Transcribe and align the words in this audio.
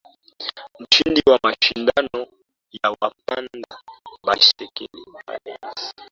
mshindi 0.79 1.21
wa 1.29 1.37
mashindano 1.43 2.21
ya 2.83 2.87
wapanda 2.99 3.75
baiskeli 4.25 5.01